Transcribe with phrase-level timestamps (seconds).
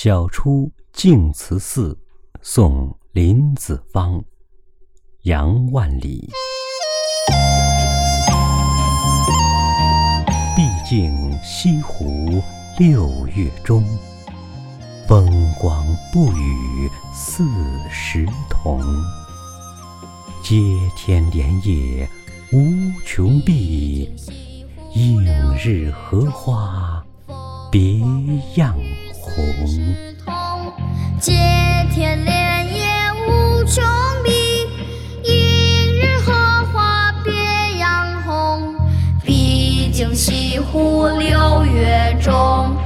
[0.00, 1.98] 晓出净慈寺，
[2.40, 4.22] 送林子方。
[5.22, 6.30] 杨万里。
[10.54, 12.40] 毕竟西湖
[12.78, 13.84] 六月中，
[15.08, 17.42] 风光不与四
[17.90, 18.80] 时同。
[20.44, 20.54] 接
[20.96, 22.08] 天莲叶
[22.52, 22.70] 无
[23.04, 24.08] 穷碧，
[24.94, 25.20] 映
[25.56, 27.04] 日荷花
[27.68, 27.98] 别
[28.54, 28.78] 样
[30.24, 30.72] 红。
[31.20, 31.32] 接
[31.92, 32.86] 天莲叶
[33.26, 33.84] 无穷
[34.24, 34.30] 碧，
[35.24, 36.32] 映日荷
[36.72, 37.32] 花别
[37.78, 38.76] 样红。
[39.24, 42.76] 毕竟西湖六月中，